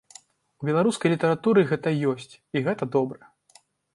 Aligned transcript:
У 0.63 0.69
беларускай 0.69 1.11
літаратуры 1.13 1.61
гэта 1.71 1.93
ёсць, 2.11 2.33
і 2.57 2.65
гэта 2.69 2.83
добра. 2.99 3.23